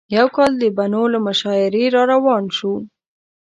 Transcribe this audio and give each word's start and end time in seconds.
یو 0.17 0.27
کال 0.35 0.51
د 0.59 0.63
بنو 0.77 1.03
له 1.13 1.19
مشاعرې 1.27 1.83
راروان 1.95 2.43
شوو. 2.57 2.75